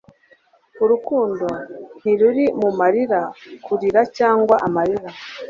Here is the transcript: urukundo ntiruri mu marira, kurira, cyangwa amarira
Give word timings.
urukundo 0.83 1.47
ntiruri 1.99 2.45
mu 2.61 2.69
marira, 2.79 3.19
kurira, 3.65 4.01
cyangwa 4.17 4.55
amarira 4.67 5.07